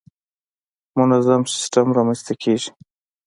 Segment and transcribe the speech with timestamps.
[0.97, 2.69] منظم سیستم رامنځته کېږي.